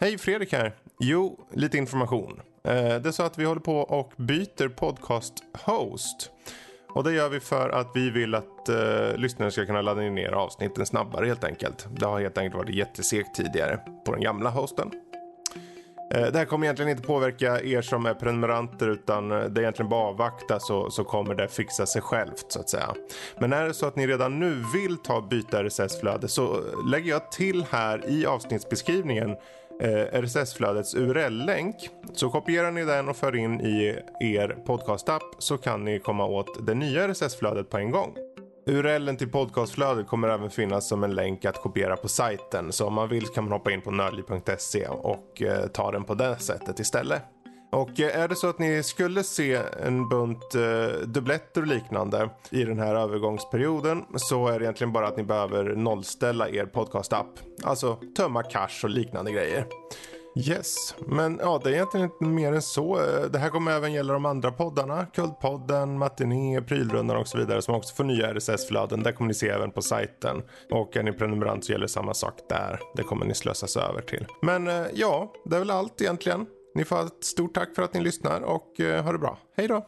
[0.00, 0.72] Hej Fredrik här.
[1.00, 2.40] Jo, lite information.
[2.64, 5.34] Eh, det är så att vi håller på och byter podcast
[5.64, 6.30] host.
[6.88, 10.32] Och det gör vi för att vi vill att eh, lyssnare ska kunna ladda ner
[10.32, 11.86] avsnitten snabbare helt enkelt.
[11.96, 14.90] Det har helt enkelt varit jättesegt tidigare på den gamla hosten.
[16.14, 19.62] Eh, det här kommer egentligen inte påverka er som är prenumeranter utan eh, det är
[19.62, 22.94] egentligen bara avvakta så, så kommer det fixa sig självt så att säga.
[23.38, 27.10] Men är det så att ni redan nu vill ta byta RSS-flöde så eh, lägger
[27.10, 29.36] jag till här i avsnittsbeskrivningen
[29.80, 31.76] Eh, RSS-flödets URL-länk.
[32.12, 36.66] Så kopierar ni den och för in i er podcast-app så kan ni komma åt
[36.66, 38.16] det nya RSS-flödet på en gång.
[38.66, 42.72] URLen till podcastflödet kommer även finnas som en länk att kopiera på sajten.
[42.72, 46.14] Så om man vill kan man hoppa in på nördliv.se och eh, ta den på
[46.14, 47.22] det sättet istället.
[47.74, 52.30] Och eh, är det så att ni skulle se en bunt eh, dubbletter och liknande
[52.50, 57.38] i den här övergångsperioden så är det egentligen bara att ni behöver nollställa er podcast-app.
[57.64, 59.66] Alltså tömma cash och liknande grejer.
[60.36, 63.00] Yes, men ja, det är egentligen inte mer än så.
[63.00, 65.06] Eh, det här kommer även gälla de andra poddarna.
[65.06, 69.02] Kultpodden, Matiné, Prylrundan och så vidare som också får nya RSS-flöden.
[69.02, 70.42] Det kommer ni se även på sajten.
[70.70, 72.80] Och är ni prenumerant så gäller samma sak där.
[72.96, 74.26] Det kommer ni slösas över till.
[74.42, 76.46] Men eh, ja, det är väl allt egentligen.
[76.74, 79.38] Ni får ha ett stort tack för att ni lyssnar och eh, ha det bra.
[79.56, 79.86] Hej då!